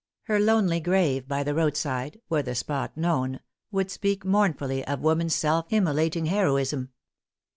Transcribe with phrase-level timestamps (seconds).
[0.23, 3.39] Her lonely grave by the roadside, were the spot known,
[3.71, 6.89] would speak mournfully of woman's self immolating heroism.